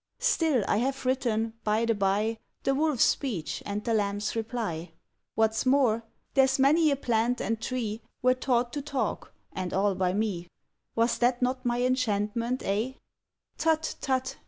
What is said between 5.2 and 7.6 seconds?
What's more, there's many a plant